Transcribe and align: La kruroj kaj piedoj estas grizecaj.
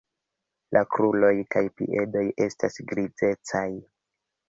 La 0.75 0.81
kruroj 0.95 1.31
kaj 1.57 1.63
piedoj 1.83 2.25
estas 2.49 2.83
grizecaj. 2.93 3.67